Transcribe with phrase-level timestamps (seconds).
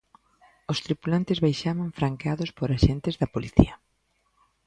[0.71, 3.73] Os tripulantes baixaban franqueados por axentes da policía.